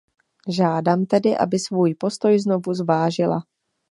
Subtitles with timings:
[0.47, 3.41] Žádám tedy, aby svůj postoj znovu zvážila.